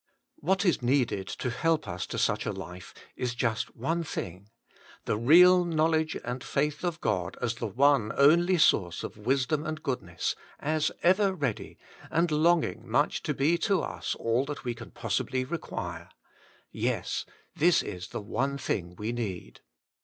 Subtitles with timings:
[0.37, 4.49] What is needed to help us to such a life is just one thing:
[5.05, 8.57] the real 3t WAITING ON GOBI knowledge and faith of God as the one only
[8.57, 11.77] source of wisdom and goodness, as ever ready,
[12.09, 16.09] and longing much to be to us all that we can possibly require—
[16.71, 17.23] yes!
[17.55, 19.61] this is the one thing we need.